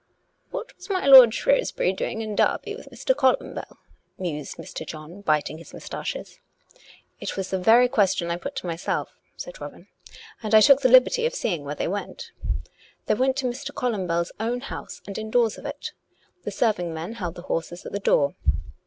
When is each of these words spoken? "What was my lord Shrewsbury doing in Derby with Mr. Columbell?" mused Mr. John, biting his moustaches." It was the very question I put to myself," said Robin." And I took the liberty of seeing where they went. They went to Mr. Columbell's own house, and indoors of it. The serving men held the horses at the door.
"What 0.49 0.75
was 0.75 0.89
my 0.89 1.05
lord 1.05 1.31
Shrewsbury 1.31 1.93
doing 1.93 2.23
in 2.23 2.35
Derby 2.35 2.75
with 2.75 2.89
Mr. 2.89 3.13
Columbell?" 3.13 3.77
mused 4.27 4.57
Mr. 4.57 4.83
John, 4.83 5.21
biting 5.21 5.59
his 5.59 5.73
moustaches." 5.75 6.39
It 7.21 7.37
was 7.37 7.51
the 7.51 7.59
very 7.59 7.87
question 7.87 8.31
I 8.31 8.37
put 8.37 8.55
to 8.55 8.65
myself," 8.65 9.11
said 9.37 9.61
Robin." 9.61 9.89
And 10.41 10.55
I 10.55 10.61
took 10.61 10.81
the 10.81 10.89
liberty 10.89 11.27
of 11.27 11.35
seeing 11.35 11.63
where 11.65 11.75
they 11.75 11.87
went. 11.87 12.31
They 13.05 13.13
went 13.13 13.37
to 13.37 13.45
Mr. 13.45 13.71
Columbell's 13.75 14.31
own 14.39 14.61
house, 14.61 15.03
and 15.05 15.19
indoors 15.19 15.59
of 15.59 15.67
it. 15.67 15.91
The 16.45 16.51
serving 16.51 16.95
men 16.95 17.13
held 17.21 17.35
the 17.35 17.43
horses 17.43 17.85
at 17.85 17.91
the 17.91 17.99
door. 17.99 18.33